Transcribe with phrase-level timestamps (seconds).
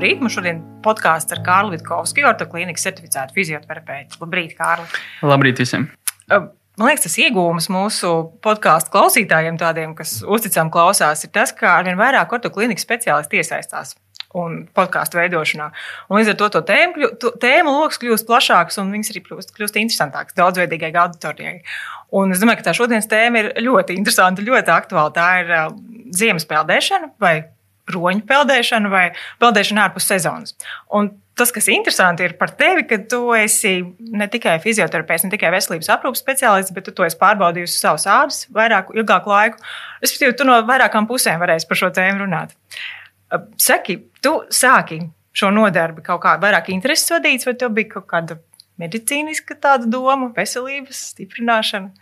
[0.00, 0.20] Labrīt!
[0.24, 4.16] Mums šodien podkāsts ar Kārlu Vitkovski, ortoklīnikas certificētu fizioterapeitu.
[4.22, 4.86] Labrīt, Kārli!
[5.28, 5.82] Labrīt visiem!
[6.32, 12.00] Man liekas, tas iegūms mūsu podkāstu klausītājiem, tādiem, kas uzticam klausās, ir tas, ka arvien
[12.00, 13.92] vairāk ortoklīnikas speciālisti iesaistās
[14.40, 15.68] un podkāstu veidošanā.
[16.08, 19.52] Un līdz ar to, to tēmu, to, tēmu lokus kļūst plašāks un viņas arī kļūst,
[19.52, 21.58] kļūst interesantākas daudzveidīgai auditorijai.
[22.16, 25.12] Un es domāju, ka tā šodienas tēma ir ļoti interesanta, ļoti aktuāla.
[25.12, 25.72] Tā ir uh,
[26.16, 27.42] ziemas peldēšana vai
[27.94, 29.04] roņu peldēšana vai
[29.42, 30.54] peldēšana ārpus sezonas.
[30.96, 33.78] Un tas, kas interesanti, ir par tevi, ka tu esi
[34.12, 38.42] ne tikai fizioterapeits, ne tikai veselības aprūpas speciālists, bet tu to esi pārbaudījusi savus ādus
[38.56, 39.62] vairāk, ilgāku laiku.
[40.04, 42.54] Respektīvi, tu no vairākām pusēm varēsi par šo tēmu runāt.
[43.60, 45.00] Saki, tu sāki
[45.36, 48.40] šo nodarbi kaut kā vairāk intereses vadīts, vai tev bija kaut kāda
[48.80, 51.92] medicīniska tāda doma, veselības stiprināšana?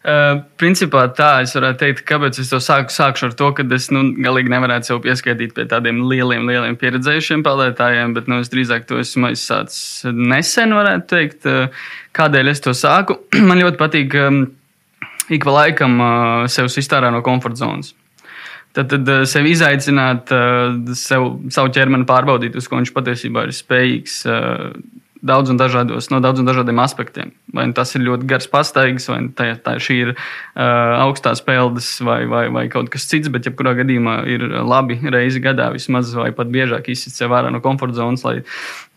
[0.00, 2.88] Uh, principā tā, es varētu teikt, kāpēc es to sāku.
[2.94, 7.42] Sākšu ar to, ka es nu, galīgi nevarētu sev pieskaitīt pie tādiem lieliem, lieliem pieredzējušiem
[7.44, 11.44] peldētājiem, bet nu, es drīzāk to esmu aizsācis nesen, varētu teikt.
[11.44, 13.18] Uh, kādēļ es to sāku?
[13.50, 14.40] Man ļoti patīk um,
[15.28, 17.92] ik pa laikam uh, sev iztārā no komforta zonas.
[18.72, 20.30] Tad, tad sev izaicināt,
[20.94, 24.20] sev, savu ķermeni pārbaudīt, uz ko viņš patiesībā ir spējīgs
[25.26, 27.32] daudz un dažādos, no daudziem dažādiem aspektiem.
[27.54, 31.42] Vai nu tas ir ļoti gars pastaigas, vai nu tā, tā šī ir uh, augstās
[31.44, 36.14] peldes, vai, vai, vai kaut kas cits, bet jebkurā gadījumā ir labi reizi gadā vismaz,
[36.16, 38.40] vai pat biežāk izsist sev ārā no komforta zonas, lai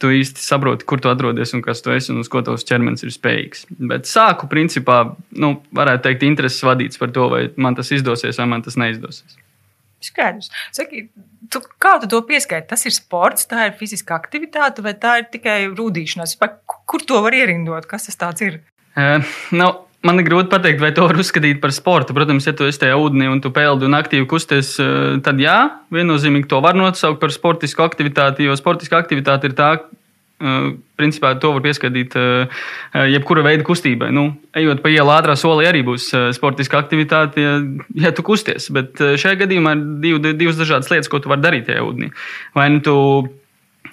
[0.02, 3.06] tu īsti saproti, kur tu atrodies un kas tu esi un uz ko tavs ķermenis
[3.06, 3.68] ir spējīgs.
[3.94, 5.04] Bet sāku principā,
[5.36, 9.43] nu, varētu teikt, intereses vadīts par to, vai man tas izdosies vai man tas neizdosies.
[10.04, 10.52] Skaidrs.
[10.76, 11.08] Saki,
[11.54, 12.70] tu, kā tu to pieskaiti?
[12.74, 16.38] Tas ir sports, tā ir fiziska aktivitāte, vai tā ir tikai rūtīšanās?
[16.90, 17.88] Kur to var ierindot?
[17.90, 18.62] Kas tas ir?
[18.94, 19.24] Uh,
[19.56, 19.70] nu,
[20.06, 22.16] man ir grūti pateikt, vai to var uzskatīt par sportu.
[22.16, 24.76] Protams, ja tu esi tajā ūdenī un tu peldi un aktīvi kusties,
[25.26, 25.58] tad jā,
[25.96, 29.72] viennozīmīgi to var nosaukt par sportisku aktivitāti, jo sportiska aktivitāte ir tā,
[31.00, 32.16] principā to var pieskaitīt
[33.14, 34.10] jebkura veida kustībai.
[34.16, 34.26] Nu,
[34.58, 37.54] ejot pa ielu ātrā solī, arī būs sportiska aktivitāte, ja,
[38.08, 38.70] ja tu kusties.
[38.76, 42.12] Bet šajā gadījumā ir div, divas dažādas lietas, ko tu vari darīt tajā ūdenī.
[42.58, 42.98] Vai nu tu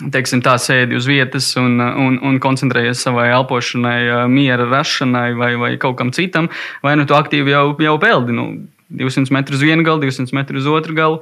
[0.09, 5.72] teiksim, tā sēdi uz vietas un, un, un koncentrējies savai elpošanai, miera rašanai vai, vai
[5.83, 6.49] kaut kam citam,
[6.84, 8.37] vai nu tu aktīvi jau, jau peldi.
[8.37, 8.47] Nu,
[8.91, 11.21] 200 metrus uz vienu galu, 200 metrus uz otru galu,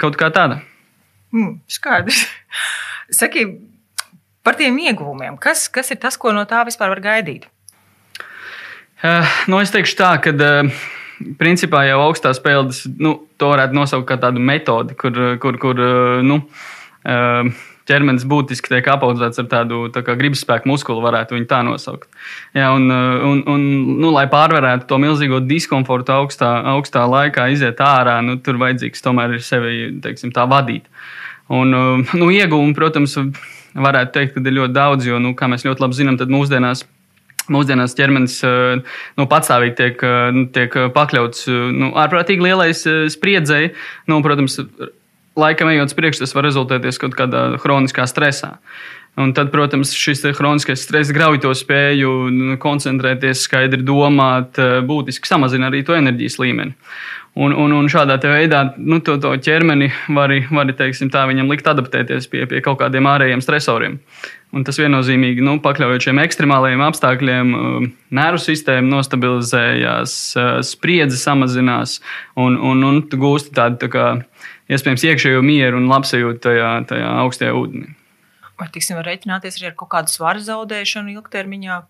[0.00, 0.62] kaut kā tāda.
[1.34, 2.22] Mm, skaidrs.
[3.18, 3.44] Saki,
[4.46, 7.48] Par tiem ieguvumiem, kas, kas ir tas, ko no tā vispār var gaidīt?
[9.02, 10.84] Uh, nu, es teikšu tā, ka uh,
[11.40, 16.22] principā jau augstās peldas, nu, to varētu nosaukt par tādu metodi, kur, kur, kur uh,
[16.24, 16.38] nu,
[17.02, 17.50] uh,
[17.86, 22.08] ķermenis būtiski tiek apaudzēts ar tādu tā gribas spēku muskuli, varētu viņu tā nosaukt.
[22.56, 23.66] Jā, un, un, un,
[24.00, 29.36] nu, lai pārvarētu to milzīgo diskomfortu augstā, augstā laikā, iziet ārā, nu, tur vajadzīgs tomēr
[29.38, 30.90] ir sevi teiksim, vadīt.
[31.54, 31.70] Un,
[32.18, 33.14] nu, iegūmi, protams,
[33.76, 36.86] varētu teikt, ka ir ļoti daudz, jo, nu, kā mēs ļoti labi zinām, tad mūsdienās.
[37.46, 40.00] Mūsdienās ķermenis nu, patstāvīgi tiek,
[40.34, 41.44] nu, tiek pakļauts
[41.78, 43.68] nu, ārprātīgi lielai spriedzei.
[44.10, 44.58] Nu, protams,
[45.38, 48.56] laikam ejot uz priekšu, tas var rezultēties kaut kādā kroniskā stresā.
[49.16, 55.70] Un tad, protams, šis kroniskais stress grauj to spēju nu, koncentrēties, skaidri domāt, būtiski samazina
[55.70, 56.74] arī to enerģijas līmeni.
[57.36, 62.62] Un, un, un šādā veidā nu, to, to ķermeni var, viņam likt adaptēties pie, pie
[62.64, 63.98] kaut kādiem ārējiem stresoriem.
[64.56, 71.98] Un tas viennozīmīgi nu, pakļaujot šiem ekstremālajiem apstākļiem, uh, nervu sistēma nostabilizējās, uh, spriedzi samazinās
[72.40, 74.06] un, un, un gūsti tādu tā kā,
[74.72, 77.92] iespējams iekšējo mieru un labsajūtu tajā, tajā augstajā ūdenī.
[78.56, 81.82] Vai tiksim, var rēķināties arī ar kaut kādu svaru zaudēšanu ilgtermiņā,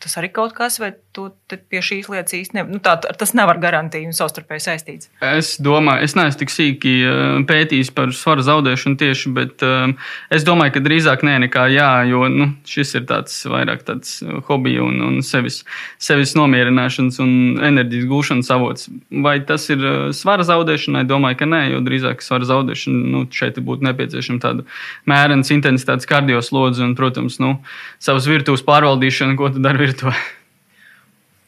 [0.00, 3.58] tas arī kaut kas, vai tu pie šīs lietas īsti ne, nu, tā, tas nevar
[3.62, 5.10] garantīt un savstarpēji saistīts?
[5.24, 9.96] Es domāju, es neesmu tik sīki eh, pētījis par svaru zaudēšanu tieši, bet um,
[10.34, 14.18] es domāju, ka drīzāk nē, nekā jā, jo nu, šis ir tāds vairāk tāds
[14.48, 15.62] hobija un, un sevis,
[16.02, 17.32] sevis nomierināšanas un
[17.66, 18.90] enerģijas gūšanas avots.
[19.26, 19.82] Vai tas ir
[20.16, 21.06] svara zaudēšanai?
[21.08, 24.66] Domāju, ka nē, jo drīzāk svara zaudēšana nu, šeit būtu nepieciešama tāda
[25.08, 27.56] mērenas intensitātes kardioslodze un, protams, nu,
[28.02, 30.16] savas virtuves pārvaldīšana, ko tu dari virtuvē.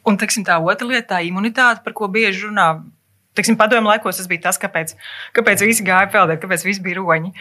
[0.09, 2.71] Un teksim, tā otra lieta, tā imunitāte, par ko bieži runā.
[3.37, 4.97] Teksim, padomu laikos tas bija tas, kāpēc,
[5.37, 7.35] kāpēc visi gāja peldēt, kāpēc visi bija roņi.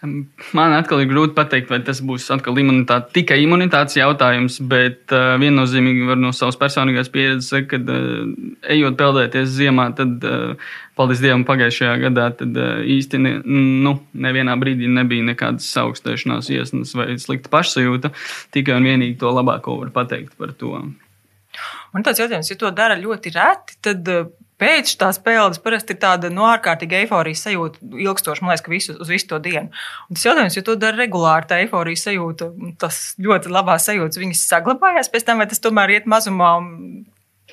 [0.00, 6.06] Man atkal ir grūti pateikt, vai tas būs imunitāte, tikai imunitātes jautājums, bet uh, viennozīmīgi
[6.08, 8.30] var no savas personīgās pieredzes teikt, ka uh,
[8.72, 10.56] ejot peldēties ziemā, tad, uh,
[10.96, 13.34] paldies Dievam, pagājušajā gadā tad, uh, īsti ne,
[13.84, 18.14] nu, nevienā brīdī nebija nekādas augstēšanās iesnas vai slikta pašsajūta.
[18.56, 20.78] Tikai un vienīgi to labāko var pateikt par to.
[21.94, 24.08] Man tāds jautājums, ja to dara ļoti reti, tad
[24.60, 28.72] pēc tās peldes parasti ir tāda no nu, ārkārtīga eifórijas sajūta, ilgstoša, man liekas, ka
[28.72, 29.72] visu, uz visu to dienu.
[30.08, 32.50] Un tas jautājums, ja to dara regulāri, tā eifórijas sajūta,
[32.82, 36.52] tas ļoti labās sajūtas, viņas saglabājās pēc tam, vai tas tomēr iet mazumā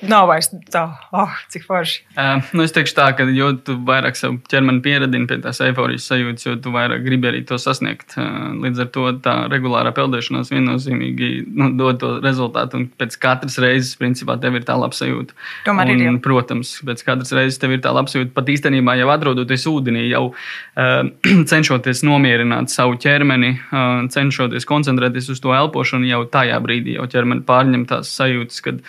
[0.06, 0.84] Nav vairs tā,
[1.16, 2.02] oh, cik forši.
[2.14, 3.50] Uh, nu es teikšu tā, ka jo
[3.88, 8.14] vairāk savu ķermeni pieradini pie tās eifórijas sajūtas, jo tu vairāk gribi arī to sasniegt.
[8.14, 12.78] Uh, līdz ar to tā regulārā peldēšanās viennozīmīgi nu, dod to rezultātu.
[12.78, 15.34] Un pēc katras reizes, principā, tev ir tā laba sajūta.
[15.66, 16.06] Tomēr un, ir.
[16.08, 16.14] Jau.
[16.28, 18.32] Protams, pēc katras reizes tev ir tā laba sajūta.
[18.36, 21.02] Pat īstenībā jau atrodoties ūdenī, jau uh,
[21.50, 27.46] cenšoties nomierināt savu ķermeni, uh, cenšoties koncentrēties uz to elpošanu, jau tajā brīdī jau ķermeni
[27.48, 28.82] pārņem tās sajūtas, kad,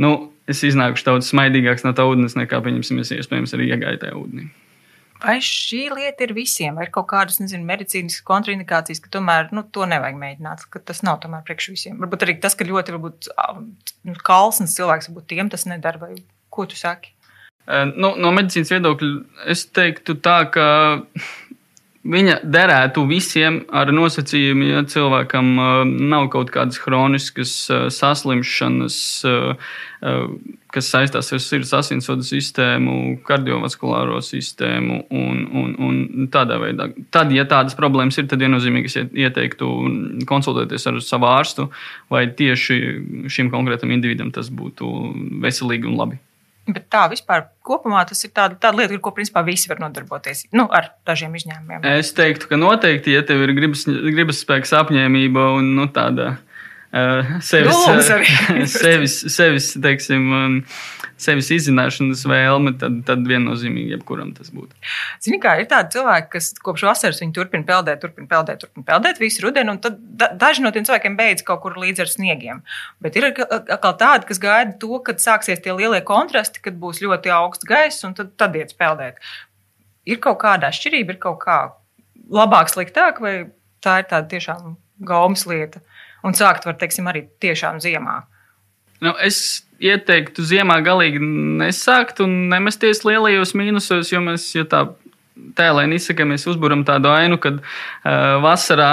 [0.00, 0.14] nu,
[0.50, 4.50] es iznākušu daudz smaidīgāks no tā ūdens, nekā, pieņemsim, es iespējams arī iegāju tajā ūdenī.
[5.24, 9.62] Vai šī lieta ir visiem, vai ir kaut kādas, nezinu, medicīniskas kontraindikācijas, ka tomēr nu,
[9.72, 11.96] to nevajag mēģināt, ka tas nav tomēr priekš visiem?
[12.02, 13.30] Varbūt arī tas, ka ļoti varbūt,
[14.10, 16.18] nu, kalsns cilvēks, varbūt tiem tas nedara, vai
[16.52, 17.14] ko tu saki?
[17.94, 20.66] Nu, no medicīnas viedokļa es teiktu tā, ka
[22.04, 29.78] Viņa derētu visiem ar nosacījumu, ja cilvēkam uh, nav kaut kādas chroniskas uh, saslimšanas, uh,
[30.74, 36.90] kas saistās ar sirds asinsvadu sistēmu, kardiovaskulāro sistēmu un, un, un tādā veidā.
[37.14, 39.70] Tad, ja tādas problēmas ir, tad viennozīmīgi es ieteiktu
[40.28, 41.70] konsultēties ar savu ārstu,
[42.12, 42.82] vai tieši
[43.32, 44.92] šim konkrētam individam tas būtu
[45.40, 46.20] veselīgi un labi.
[46.64, 50.46] Bet tā vispār kopumā tas ir tāda, tāda lieta, ar ko principā visi var nodarboties.
[50.56, 51.84] Nu, ar dažiem izņēmumiem.
[51.98, 57.34] Es teiktu, ka noteikti, ja tev ir gribas, gribas spēks, apņēmība un nu, tāda uh,
[57.44, 58.24] sevis, uh,
[58.78, 60.56] sevis, sevis, teiksim, um,
[61.24, 64.76] sevis izzināšanas vēlme, tad, tad viennozīmīgi jebkuram tas būtu.
[65.24, 69.46] Zini, kā ir tādi cilvēki, kas kopš vasaras turpina peldēt, turpina peldēt, turpina peldēt visu
[69.46, 72.62] rudenī, un tad da, daži no tiem cilvēkiem beidz kaut kur līdz ar sniegiem.
[73.04, 77.32] Bet ir atkal tādi, kas gaida to, kad sāksies tie lielie kontrasti, kad būs ļoti
[77.34, 79.18] augsts gaiss, un tad, tad iet peldēt.
[80.04, 81.58] Ir kaut kāda atšķirība, ir kaut kā
[82.32, 83.34] labāk, sliktāk, vai
[83.84, 84.76] tā ir tāda tiešām
[85.08, 85.80] gaumas lieta.
[86.24, 88.22] Un sākt var, teiksim, arī tiešām ziemā.
[89.04, 89.38] Nu, es
[89.84, 91.20] ieteiktu ziemā galīgi
[91.60, 94.86] nesākt un nemesties lielajos mīnusos, jo mēs, ja tā
[95.58, 98.92] tēlēni izsakamies, uzburam tādu ainu, kad uh, vasarā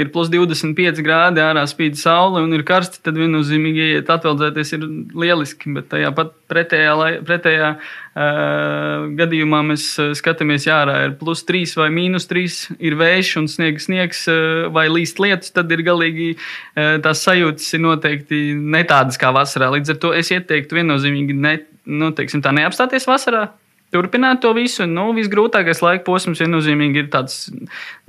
[0.00, 4.86] ir plus 25 grādi, ārā spīd saule un ir karsti, tad viennozīmīgi iet atveldzēties ir
[5.18, 5.72] lieliski.
[5.76, 6.94] Bet tajā pat pretējā,
[7.28, 9.86] pretējā uh, gadījumā mēs
[10.18, 12.58] skatāmies, ja ārā ir plus 3 vai mīnus 3,
[12.90, 17.70] ir vējš un sniegs, sniegs uh, vai līst lietus, tad ir galīgi uh, tās sajūtas
[17.76, 19.72] ir noteikti ne tādas kā vasarā.
[19.76, 21.56] Līdz ar to es ieteiktu viennozīmīgi ne,
[21.88, 23.48] nu, teiksim, tā neapstāties vasarā
[23.94, 24.86] turpināt to visu.
[24.88, 27.46] Nu, visgrūtākais laika posms viennozīmīgi ir tāds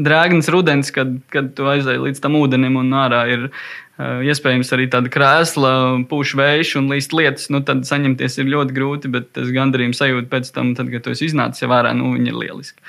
[0.02, 4.90] drēgns rudens, kad, kad tu aizēji līdz tam ūdenim un ārā ir uh, iespējams arī
[4.92, 5.72] tāda krēsla,
[6.12, 7.48] pūš vējš un līdz lietas.
[7.54, 11.16] Nu, tad saņemties ir ļoti grūti, bet tas gandarījums sajūta pēc tam, tad, kad tu
[11.16, 12.80] esi iznācis jau ārā, nu, viņi ir lieliski.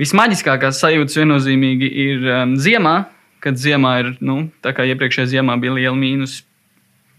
[0.00, 2.96] Vismaģiskākās sajūtas viennozīmīgi ir um, ziemā,
[3.44, 6.40] kad ziemā ir, nu, tā kā iepriekšējā ziemā bija liela mīnus,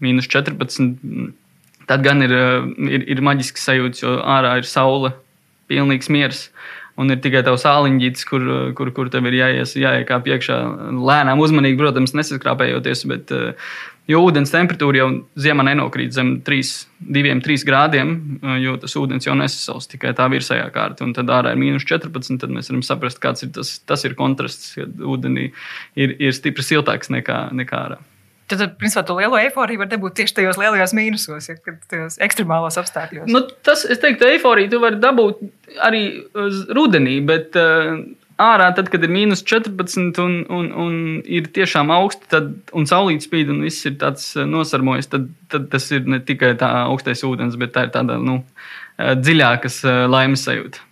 [0.02, 1.38] mīnus 14
[1.90, 5.10] Tad gan ir, eh, ir, ir maģisks sajūta, jo ārā ir saule,
[5.70, 6.48] pilnīgs miers.
[7.00, 8.44] Un ir tikai tavs āliņģis, kur,
[8.76, 10.58] kur, kur tev ir jāies, jāiekāp iekšā.
[11.00, 13.72] Lēnām, uzmanīgi, protams, nesaskrāpējoties, bet eh,
[14.10, 15.08] jo ūdens temperatūra jau
[15.40, 16.70] ziemā nenokrīt zem 3,
[17.16, 21.06] 2, 3 grādiem, eh, jo tas ūdens jau nesasals tikai tā virsējā kārta.
[21.08, 24.14] Un tad ārā ir mīnus 14, tad mēs varam saprast, kāds ir tas, tas ir
[24.18, 25.50] kontrasts, kad ūdenī
[25.96, 28.00] ir, ir stipri siltāks nekā, nekā ārā.
[28.50, 32.78] Tad, principā, to lielo eifóriju var dabūt tieši tajos lielajos mīnusos, ja, kad tajos ekstremālos
[32.80, 33.28] apstākļos.
[33.30, 35.44] Nu, tas, es teiktu, eifóriju tu vari dabūt
[35.86, 36.02] arī
[36.74, 38.00] rudenī, bet uh,
[38.40, 43.26] ārā, tad, kad ir mīnus 14 un, un, un ir tiešām augsti, tad, un saulīt
[43.26, 47.58] spīd un viss ir tāds nosarmojis, tad, tad tas ir ne tikai tā augstais ūdens,
[47.60, 48.40] bet tā ir tāda nu,
[48.98, 50.89] dziļākas laimes sajūta.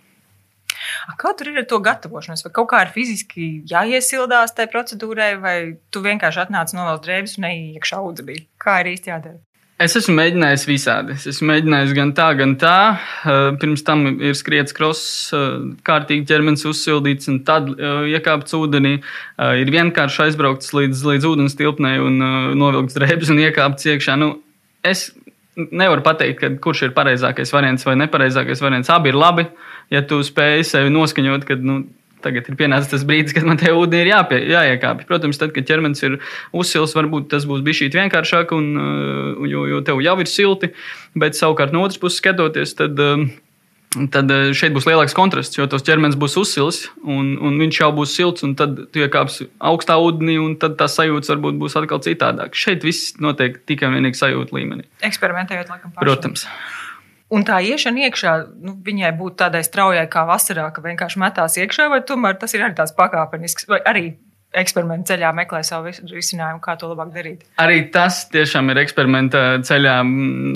[1.19, 2.45] Kā tur ir ar to gatavošanos?
[2.45, 5.57] Vai kaut kā ir fiziski jāiesildās tajā procedūrai, vai
[5.91, 8.41] tu vienkārši atnāc novēl drēbes un iekšā ūdenī?
[8.61, 9.39] Kā ir īsti jādara?
[9.79, 11.13] Es esmu mēģinājis visādi.
[11.15, 12.79] Es esmu mēģinājis gan tā, gan tā.
[13.61, 15.29] Pirms tam ir skriets kross,
[15.87, 18.97] kārtīgi ķermenis uzsildīts, un tad iekāpts ūdenī.
[19.61, 22.19] Ir vienkārši aizbraukts līdz, līdz ūdens tilpnei un
[22.59, 24.19] novilkts drēbes un iekāpts iekšā.
[24.19, 24.33] Nu,
[24.83, 25.13] es
[25.67, 28.91] nevaru pateikt, kurš ir pareizākais variants vai nepareizākais variants.
[28.93, 29.47] Abi ir labi.
[29.93, 31.81] Ja tu spēj sevi noskaņot, kad nu,
[32.23, 35.07] tagad ir pienācis tas brīdis, kad man te ūdenī ir jāpie, jāiekāpj.
[35.09, 36.17] Protams, tad, kad ķermenis ir
[36.55, 40.73] uzsils, varbūt tas būs bijis vienkāršāk, un, uh, jo, jo tev jau ir silti.
[41.19, 42.99] Bet savukārt no otras puses skatoties, tad.
[42.99, 43.29] Uh,
[44.13, 47.89] tad eh, šeit būs lielāks kontrasts, jo tas ķermenis būs uzsils un, un viņš jau
[47.95, 48.45] būs silts.
[48.59, 52.57] Tad tu iekāpsi augstā ūdenī, un tad tā sajūta varbūt būs atkal citādāk.
[52.57, 54.85] Šeit viss notiek tikai un vienīgi sajūta līmenī.
[55.09, 56.05] Eksperimentējot, laikam, pašam.
[56.05, 56.45] Protams.
[57.29, 58.31] Un tā iešana iekšā,
[58.65, 62.65] nu, viņai būtu tādai straujai kā vasarā, ka vienkārši metās iekšā, vai tomēr tas ir
[62.65, 64.05] arī tāds pakāpenisks, vai arī
[64.57, 67.45] eksperimentu ceļā meklē savu risinājumu, kā to labāk darīt.
[67.61, 69.95] Arī tas tiešām ir eksperimenta ceļā.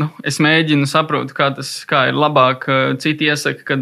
[0.01, 2.65] Nu, es mēģinu saprast, kā tas kā ir labāk.
[3.03, 3.79] Citi iesaka, ka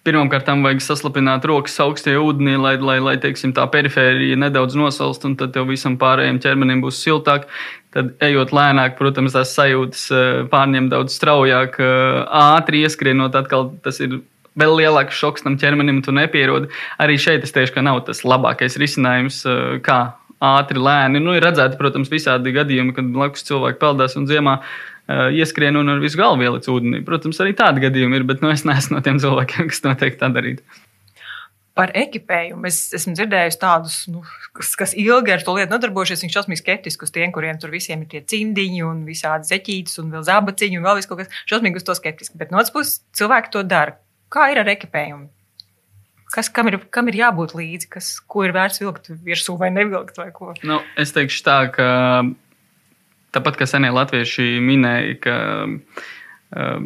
[0.00, 5.26] Pirmkārt, tam vajag saslapināt rokas augstajā ūdenī, lai, lai, lai teiksim, tā perifērija nedaudz nosalst,
[5.28, 7.44] un tad visam pārējiem ķermenim būs siltāk.
[7.92, 10.06] Tad, ejot lēnāk, protams, tās sajūtas
[10.48, 11.76] pārņem daudz straujāk,
[12.40, 13.36] ātri ieskrienot.
[13.36, 14.22] Atkal tas ir
[14.58, 16.70] vēl lielāks šoks tam ķermenim, tu nepierodi.
[17.02, 20.00] Arī šeit es teikšu, ka nav tas labākais risinājums, eh, kā
[20.40, 21.20] ātri, lēni.
[21.22, 25.92] Nu, ir redzēti, protams, visādi gadījumi, kad blakus cilvēki peldās un ziemā uh, ieskrien un
[25.92, 27.02] ar visu galvu ieliec ūdenī.
[27.04, 30.30] Protams, arī tādi gadījumi ir, bet nu, es neesmu no tiem cilvēkiem, kas noteikti tā
[30.32, 30.64] darītu.
[31.78, 34.24] Par ekipējumu es esmu dzirdējis tādus, nu,
[34.56, 36.24] kas, kas ilgi ar to lietu nodarbojušies.
[36.24, 40.10] Viņš šausmīgi skeptisks uz tiem, kuriem tur visiem ir tie cimdiņi un visādi zeķītes un
[40.16, 41.40] vēl zābaciņi un vēl viss kaut kas.
[41.48, 42.40] Šausmīgi uz to skeptiski.
[42.40, 43.96] Bet no otras puses, cilvēki to dara.
[44.30, 45.28] Kā ir ar ekipējumu?
[46.30, 50.20] Kas, kam, ir, kam ir jābūt līdzi, kas, ko ir vērts vilkt virsū vai nevilkt?
[50.20, 50.52] Vai ko?
[50.62, 51.88] nu, es teikšu tā, ka
[53.34, 55.36] tāpat kā senie latvieši minēja, ka,
[56.54, 56.84] uh,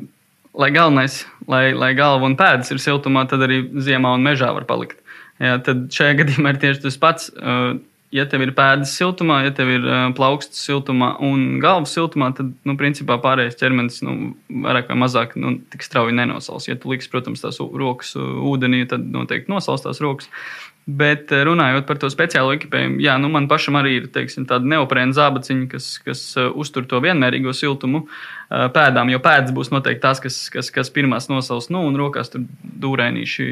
[0.56, 1.20] lai galvenais,
[1.50, 5.04] lai, lai galva un pēdas ir siltumā, tad arī ziemā un mežā var palikt.
[5.42, 7.28] Jā, tad šajā gadījumā ir tieši tas pats.
[7.36, 7.76] Uh,
[8.14, 12.52] ja tev ir pēdas siltumā, ja tev ir uh, plaukstas siltumā un galvas siltumā, tad,
[12.66, 14.34] nu, principā pārējais ķermenis nu,
[14.66, 16.68] vairāk vai mazāk nu, tik strauji nenosals.
[16.68, 20.30] Ja tu liksi, protams, tās rokas ūdenī, tad noteikti nosals tās rokas.
[20.84, 24.68] Bet eh, runājot par to speciālo ekipējumu, jā, nu man pašam arī ir teiksim, tāda
[24.68, 28.04] neoprēna zābaciņa, kas, kas uh, uztur to vienmērīgo siltumu
[28.44, 32.44] pēdām, jo pēdas būs noteikti tās, kas, kas, kas pirmās nosals, nu, un rokās tur
[32.84, 33.46] dūrēnīši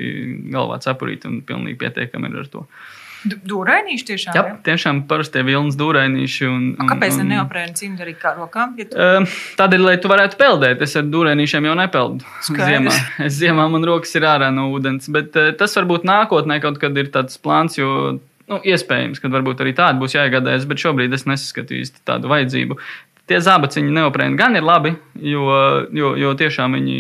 [0.52, 2.66] galvā cepurīt un pilnīgi pietiekami ir ar to.
[2.69, 4.37] Uh, Dūrainīši tiešām?
[4.37, 6.49] Jā, tiešām parastie vilnas dūrainīši.
[6.49, 8.75] Un, un, Kāpēc ne neoprēna cimdi arī kā rokām?
[8.81, 8.99] Ja tu...
[8.99, 12.26] uh, Tādēļ, lai tu varētu peldēt, es ar dūrainīšiem jau nepeldu.
[12.49, 12.97] Ziemā.
[13.29, 16.99] Es ziemā man rokas ir ārā no ūdens, bet uh, tas varbūt nākotnē kaut kad
[16.99, 18.19] ir tāds plāns, jo
[18.50, 22.79] nu, iespējams, ka varbūt arī tāda būs jāiegādājas, bet šobrīd es nesaskatu īsti tādu vajadzību.
[23.31, 25.47] Tie zābaciņi neoprēni gan ir labi, jo,
[25.95, 26.99] jo, jo tiešām viņi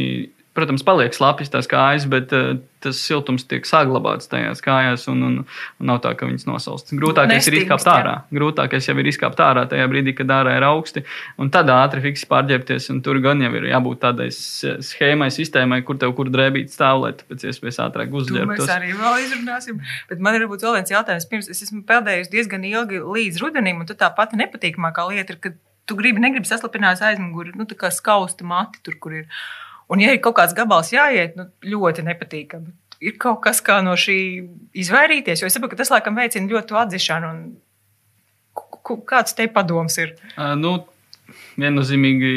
[0.56, 5.36] protams, paliek slapjas tās kājas, bet uh, tas siltums tiek saglabāts tajās kājās un, un,
[5.80, 6.92] un nav tā, ka viņas nosalst.
[6.98, 8.14] Grūtākais Nestīmst, ir izkāpt ārā.
[8.18, 8.38] Jā.
[8.38, 11.04] Grūtākais jau ir izkāpt ārā tajā brīdī, kad ārā ir augsti
[11.40, 12.90] un tad ātri fiksi pārģērbties.
[13.06, 17.28] Tur gan jau ir jābūt tādai schēmai, sistēmai, kur tev kur drēbīt stāv, lai tu
[17.30, 18.66] pēc iespējas ātrāk uzģērbtos.
[18.66, 19.82] Mēs arī vēl izrunāsim.
[20.10, 21.28] Bet man ir vēl viens jautājums.
[21.30, 25.54] Pirms es esmu peldējusi diezgan ilgi līdz rudenim, un tā pati nepatīkamākā lieta ir, ka
[25.88, 29.44] tu gribi, negribi saslapināt aizmuguri, nu tā kā skausta mati tur, kur ir.
[29.92, 32.72] Un, ja ir kaut kāds gabals jāiet, nu, ļoti nepatīkami.
[33.02, 34.16] Ir kaut kas, kā no šī
[34.78, 37.32] izvairīties, jo es saprotu, ka tas laikam veicina ļoti atzīšanu.
[39.08, 40.14] Kāds te padoms ir?
[40.36, 40.72] Uh, nu,
[41.60, 42.32] viennozīmīgi,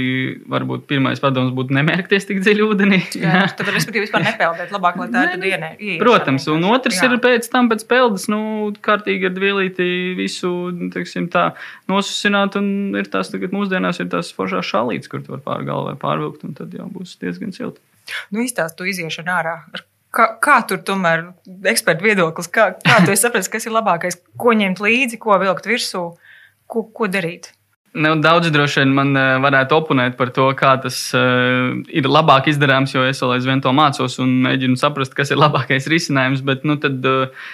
[0.52, 3.00] varbūt pirmais padoms būtu nemērkties tik dziļi ūdenī.
[3.20, 4.74] Jā, tad, respektīvi, vispār nepeldēt.
[4.76, 5.72] Labāk, lai tā ir tad ienē.
[6.02, 7.10] Protams, un otrs jā.
[7.10, 8.42] ir pēc tam, pēc peldas, nu,
[8.86, 10.54] kārtīgi ar dvielīti visu,
[10.94, 11.50] teiksim, tā
[11.92, 15.98] nosusināt, un ir tās tagad mūsdienās ir tās foršās šalītes, kur tu var pār galvai
[16.02, 17.84] pārvilkt, un tad jau būs diezgan silti.
[18.32, 19.58] Nu, izstāst tu iziešanu ārā.
[20.16, 21.26] Kā, kā tur tomēr
[21.68, 26.06] eksperta viedoklis, kā, kā tu saprati, kas ir labākais, ko ņemt līdzi, ko vilkt virsū,
[26.72, 27.52] ko, ko darīt?
[27.96, 32.50] Nu, daudz droši vien man uh, varētu oponēt par to, kā tas uh, ir labāk
[32.52, 36.44] izdarāms, jo es vēl aizvien to mācos un mēģinu saprast, kas ir labākais risinājums.
[36.44, 37.54] Bet, nu, tad, uh,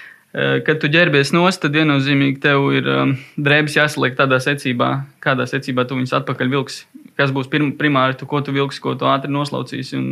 [0.65, 5.85] kad tu ģērbies nost, tad viennozīmīgi tev ir um, drēbes jāsaliek tādā secībā, kādā secībā
[5.85, 6.87] tu viņus atpakaļ vilksi
[7.19, 10.07] kas būs pirm, primāri, tu, ko tu vilksi, ko tu ātri noslaucīsi un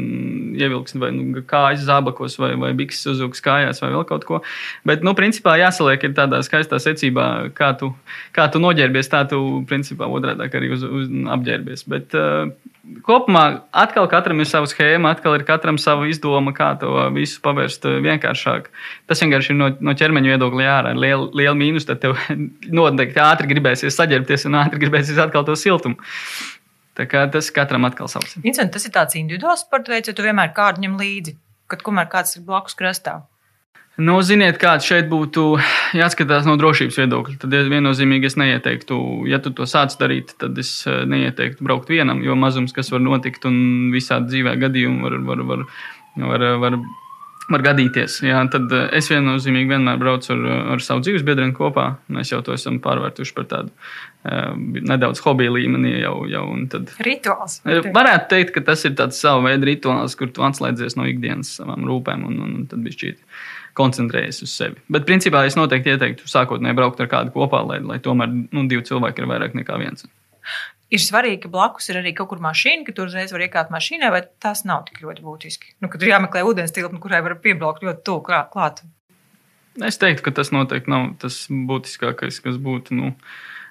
[0.59, 4.41] ievilksi vai nu, kājas zābakos vai, vai bikses uzvilks kājās vai vēl kaut ko.
[4.87, 7.27] Bet, nu, principā jāsaliek ir tādā skaistā secībā,
[7.57, 7.93] kā tu,
[8.35, 11.85] kā tu noģērbies, tā tu, principā, otrādāk arī uz, uz apģērbies.
[11.89, 12.51] Bet, uh,
[13.05, 13.43] kopumā
[13.75, 18.69] atkal katram ir sava schēma, atkal ir katram sava izdoma, kā to visu pavērst vienkāršāk.
[19.09, 20.93] Tas vienkārši ir no, no ķermeņa viedokļa ārā.
[20.97, 22.17] Liela, liela mīnus, tad tev
[22.79, 25.99] noteikti ātri gribēsies saģērbties un ātri gribēsies atkal to siltumu.
[26.99, 28.35] Tā kā tas katram atkal savs.
[28.43, 31.35] Vincent, tas ir tāds individuāls sports veids, ja tu vienmēr kādu ņem līdzi,
[31.71, 33.21] kad kumēr kāds ir blakus krastā.
[33.99, 35.57] Nu, ziniet, kāds šeit būtu
[35.99, 37.35] jāskatās no drošības viedokļa.
[37.41, 42.21] Tad viennozīmīgi es neieteiktu, ja tu to sāc darīt, tad es eh, neieteiktu braukt vienam,
[42.23, 45.65] jo mazums, kas var notikt, un visādi dzīvē gadījumi var, var, var,
[46.15, 46.79] var, var
[47.49, 48.19] var gadīties.
[48.25, 51.87] Jā, tad eh, es viennozīmīgi vienmēr braucu ar, ar savu dzīves biedriem kopā.
[52.13, 55.95] Mēs jau to esam pārvērtuši par tādu uh, nedaudz hobiju līmenī.
[56.03, 57.59] Jau, jau, tad, rituāls.
[57.65, 61.87] Varētu teikt, ka tas ir tāds sava veida rituāls, kur tu atslēdzies no ikdienas savām
[61.89, 63.23] rūpēm un, un, un tad bija šķiet.
[63.79, 64.81] Koncentrējies uz sevi.
[64.91, 68.83] Bet, principā, es noteikti ieteiktu sākotnēji braukt ar kādu kopā, lai, lai tomēr nu, divi
[68.87, 70.07] cilvēki ir vairāk nekā viens.
[70.93, 74.11] Ir svarīgi, ka blakus ir arī kaut kur mašīna, ka tur uzreiz var iekāpt mašīnā,
[74.13, 75.75] vai tas nav tik ļoti būtiski.
[75.83, 78.83] Nu, kad ir jāmeklē ūdens tilpne, kurai var piebraukt ļoti tuvu klāt.
[79.85, 82.97] Es teiktu, ka tas noteikti nav tas būtiskākais, kas būtu.
[82.97, 83.11] Nu,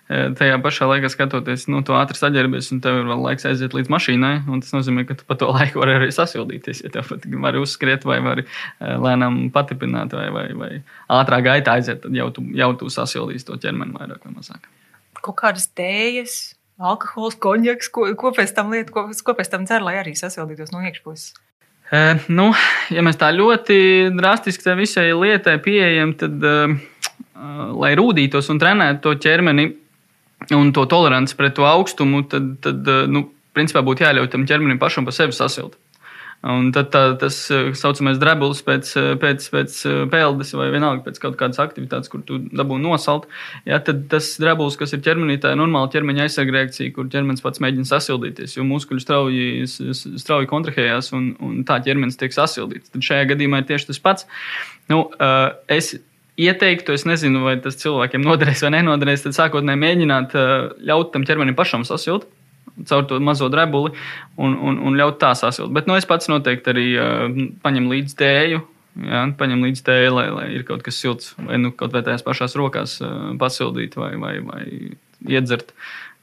[0.08, 3.74] e, tajā pašā laikā skatoties, nu, tu ātri saģērbies, un tev ir vēl laiks aiziet
[3.76, 4.32] līdz mašīnai.
[4.62, 6.84] Tas nozīmē, ka tu pa to laiku vari arī sasildīties.
[6.86, 10.72] Ja tev pat var uzskriet, vai vari e, lēnām patipināt, vai, vai, vai
[11.18, 14.70] ātrā gaitā aiziet, tad jau tu, jau tu sasildīsi to ķermeni vairāk vai mazāk.
[15.18, 16.38] Kaut kādas tējas,
[16.78, 20.72] alkohols, konjaks, ko, ko pēc tam lietu, ko, ko pēc tam dzer, lai arī sasildītos
[20.74, 21.34] no iekšpuses.
[21.88, 22.50] E, nu,
[22.92, 23.78] ja mēs tā ļoti
[24.16, 26.76] drastiski tai visai lietai pieejam, tad, uh,
[27.78, 29.70] lai rūdītos un trenētu to ķermeni
[30.54, 35.08] un to toleranci pret to augstumu, tad, tad nu, principā būtu jāļauj tam ķermenim pašam
[35.08, 35.78] pa sevi sasilt.
[36.46, 41.02] Un tad tā, tas eh, saucamais drebulis pēc, eh, pēc, pēc eh, peldes vai vienalga
[41.08, 43.26] pēc kaut kādas aktivitātes, kur tu dabū nosalt.
[43.66, 47.42] Ja, tad tas drebulis, kas ir ķermenī, tā ir normāla ķermeņa aizsarga reakcija, kur ķermenis
[47.42, 49.66] pats mēģina sasildīties, jo muskuļi strauji,
[50.22, 52.94] strauji kontrahējās un, un tā ķermenis tiek sasildīts.
[52.94, 54.30] Tad šajā gadījumā ir tieši tas pats.
[54.88, 55.08] Nu,
[55.66, 55.96] es
[56.38, 60.38] ieteiktu, es nezinu, vai tas cilvēkiem noderēs vai nenoderēs, tad sākotnēji mēģināt
[60.86, 62.30] ļaut tam ķermenim pašam sasilt
[62.88, 63.94] caur to mazo drebuli
[64.36, 65.72] un, un, un ļaut tā sasilt.
[65.74, 68.64] Bet nu, es pats noteikti arī uh, paņemu līdzi tēju.
[68.98, 72.24] Jā, paņem līdzi tēju, lai, lai ir kaut kas silts, vai nu kaut vai tajās
[72.26, 74.62] pašās rokās uh, pasildīt, vai, vai, vai
[75.28, 75.70] iedzert.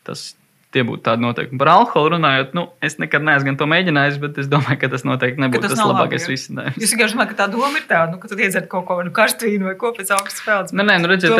[0.04, 0.34] Tas
[0.76, 1.60] Tie būtu tādi noteikumi.
[1.62, 5.40] Par alkoholu runājot, nu, es nekad neesmu to mēģinājis, bet es domāju, ka tas noteikti
[5.40, 6.80] nebūtu tas, tas labākais risinājums.
[6.82, 9.08] Jūs vienkārši domājat, ka tā doma ir tāda, nu, ka tu iedzert kaut ko no
[9.08, 10.76] nu, karstvīnu vai ko pēc augstas spēles.
[10.76, 11.32] Nē, nē, nu, redziet,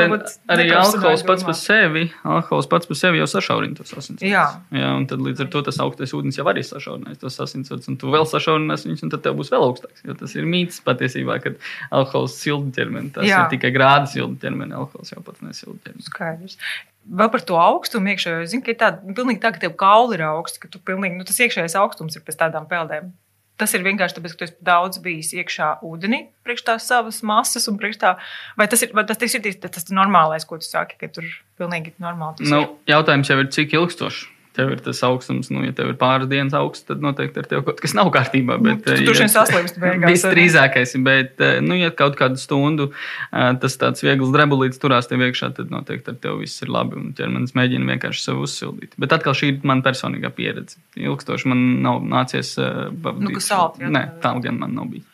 [0.56, 4.24] arī alkohols pats par sevi, alkohols pats par sevi jau sašaurina tos asinsvads.
[4.24, 4.46] Jā.
[4.72, 8.00] Jā, un tad līdz ar to tas augstais ūdens jau arī sašaurinās tos asinsvads, un
[8.00, 10.06] tu vēl sašaurinās viņus, un tad tev būs vēl augstāks.
[10.08, 11.60] Jo tas ir mīts patiesībā, kad
[11.92, 13.12] alkohols silda ķermeni.
[13.16, 13.44] Tas Jā.
[13.44, 16.08] ir tikai grādi silda ķermeni, alkohols jau pats nesilda ķermeni.
[16.08, 16.60] Skaidrs.
[17.06, 18.48] Vēl par to augstumu iekšējo.
[18.50, 21.28] Zinu, ka ir tāda, pilnīgi tā, ka tev kauli ir augsts, ka tu pilnīgi, nu,
[21.28, 23.14] tas iekšējais augstums ir pēc tādām peldēm.
[23.62, 27.70] Tas ir vienkārši tāpēc, ka tu esi daudz bijis iekšā ūdenī, priekš tās savas masas
[27.72, 28.16] un priekš tā.
[28.60, 31.30] Vai tas ir, vai tas, tas ir tas, tas normālais, ko tu saki, ka tur
[31.62, 32.50] pilnīgi normāli?
[32.52, 36.30] Nu, jautājums jau ir, cik ilgstoši tev ir tas augstums, nu, ja tev ir pāris
[36.32, 38.58] dienas augsts, tad noteikti ar tevi kaut kas nav kārtībā.
[38.64, 40.14] Bet, nu, tu tur ja, saslimst beigās.
[40.14, 45.26] Visdrīzākais, bet, eh, nu, ja kaut kādu stundu eh, tas tāds viegls drebulīts turās tev
[45.28, 48.96] iekšā, tad noteikti ar tevi viss ir labi un ķermenis mēģina vienkārši sevi uzsildīt.
[49.02, 50.80] Bet atkal šī ir man personīgā pieredze.
[51.00, 53.28] Ilgstoši man nav nācies pavadīt.
[53.28, 53.92] Nu, kas salt, ja?
[53.92, 55.12] Nē, tā gan man nav bijis.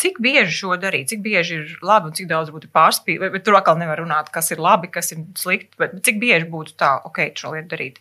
[0.00, 3.40] Cik bieži šo darīt, cik bieži ir labi un cik daudz būtu pārspīlēti?
[3.46, 6.96] Tur atkal nevar runāt, kas ir labi, kas ir slikti, bet cik bieži būtu tā,
[7.06, 8.00] ok, šo lietu darīt?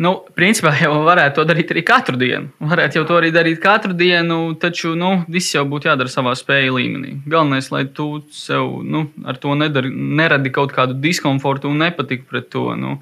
[0.00, 2.50] Nu, principā jau varētu to darīt arī katru dienu.
[2.72, 6.76] Varētu jau to arī darīt katru dienu, taču nu, viss jau būtu jādara savā spēju
[6.78, 7.16] līmenī.
[7.28, 12.48] Galvenais, lai tu sev nu, ar to nedari, neradi kaut kādu diskomfortu un nepatiku pret
[12.52, 12.70] to.
[12.78, 12.98] Nu,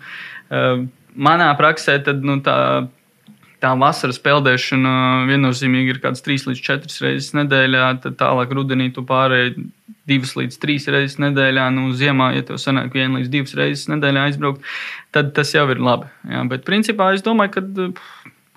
[0.50, 2.56] uh, manā praksē tad, nu, tā
[3.60, 4.92] tā vasaras peldēšana
[5.28, 7.90] viennozīmīgi ir kaut kādas 3 līdz 4 reizes nedēļā.
[8.06, 9.66] Tad tālāk rudenī tu pārēji
[10.10, 11.68] 2 līdz 3 reizes nedēļā.
[11.76, 14.66] Nu, ziemā, ja tev sanāk 1 līdz 2 reizes nedēļā aizbraukt,
[15.14, 16.10] tad tas jau ir labi.
[16.28, 17.96] Jā, bet principā es domāju, ka.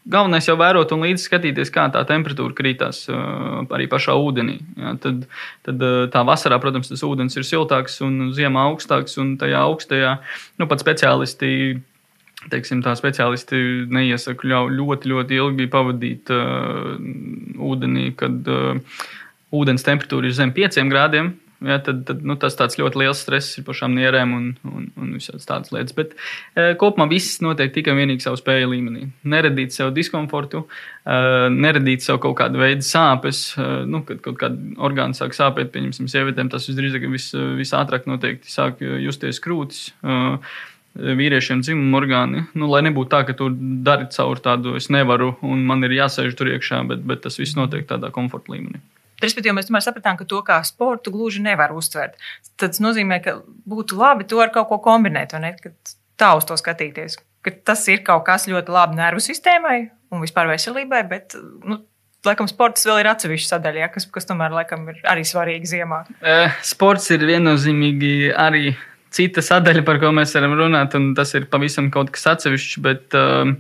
[0.04, 4.58] Galvenais jau vērot un līdzi skatīties, kā tā temperatūra krītās arī pašā ūdenī.
[4.76, 5.22] Ja, tad,
[5.64, 9.16] tad tā vasarā, protams, tas ūdens ir siltāks un ziemā augstāks.
[9.24, 10.18] Un tajā augstajā
[10.60, 11.80] nu, pat speciālisti
[12.52, 13.60] teiksim, tā speciālisti
[13.94, 16.98] neiesaka ļoti, ļoti ilgi pavadīt uh,
[17.72, 19.00] ūdenī, kad uh,
[19.54, 21.34] ūdens temperatūra ir zem 5 grādiem.
[21.64, 25.48] Ja, tad, tad nu, tas ļoti liels stress ir pašām nierēm un, un, un visādas
[25.48, 25.96] tādas lietas.
[25.96, 26.12] Bet
[26.60, 29.06] e, kopumā viss notiek tikai un vienīgi savu spēju līmenī.
[29.32, 30.66] Neradīt sev diskomfortu,
[31.08, 31.16] e,
[31.54, 33.46] neradīt sev kaut kādu veidu sāpes.
[33.56, 38.52] E, nu, kad kaut kāda orgāna sāk sāpēt, pieņemsim, sievietēm, tas visdrīzāk vis, visātrāk noteikti
[38.52, 39.88] sāk justies krūtis.
[40.04, 40.20] E,
[40.94, 42.44] vīriešiem dzimuma orgāni.
[42.58, 43.48] Nu, lai nebūtu tā, ka tu
[43.88, 47.58] dari caur tādu, es nevaru, un man ir jāsēž tur iekšā, bet, bet tas viss
[47.58, 48.84] notiek tādā komforta līmenī.
[49.24, 52.18] Respektīvi, mēs tomēr sapratām, ka to kā sportu gluži nevar uztvert.
[52.60, 53.38] Tas nozīmē, ka
[53.70, 55.54] būtu labi to ar kaut ko kombinēt, vai ne?
[55.62, 57.18] Kad tā uz to skatīties.
[57.44, 59.80] Ka tas ir kaut kas ļoti labi nervu sistēmai
[60.14, 61.82] un vispār veselībai, bet nu,
[62.28, 66.04] laikam sports vēl ir atsevišķa sadaļa, ja, kas, kas tomēr laikam ir arī svarīga ziemā.
[66.22, 68.74] Uh, sports ir viennozīmīgi arī
[69.14, 72.82] cita sadaļa, par ko mēs varam runāt, un tas ir pavisam kaut kas atsevišķs.
[72.86, 73.58] Bet um,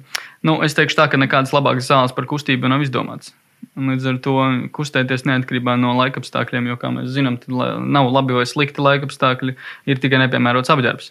[0.47, 3.33] nu, es teikšu tā, ka nekādas labākas zāles par kustību nav izdomāts.
[3.73, 4.37] Līdz ar to
[4.75, 9.55] kustēties neatkarībā no laikapstākļiem, jo, kā mēs zinām, nav labi vai slikti laikapstākļi,
[9.89, 11.09] ir tikai nepiemērots apģērbs.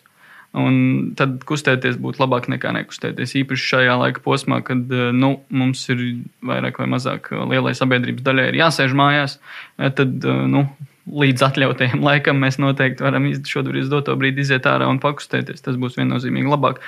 [0.53, 0.75] Un
[1.17, 3.33] tad kustēties būtu labāk nekā nekustēties.
[3.41, 6.03] Īpaši šajā laika posmā, kad uh, nu, mums ir
[6.45, 9.39] vairāk vai mazāk lielai sabiedrības daļai jāsēž mājās,
[9.81, 10.67] tad uh, nu,
[11.09, 15.65] līdz atļautajam laikam mēs noteikti varam šodien izdoto brīdi iziet ārā un pakustēties.
[15.65, 16.83] Tas būs viennozīmīgi labāk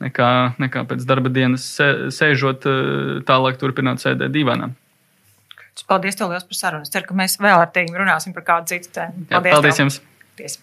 [0.00, 0.30] nekā,
[0.64, 1.68] nekā pēc darba dienas
[2.16, 2.64] sēžot
[3.28, 4.72] tālāk, turpināt sēdēt divānā.
[5.88, 6.82] Paldies, tev liels par sarunu.
[6.86, 9.26] Es ceru, ka mēs vēl ar tevi runāsim par kādu citu tēmu.
[9.30, 9.84] Paldies, Jā, paldies tev.
[9.86, 10.00] jums!
[10.36, 10.58] Paldies.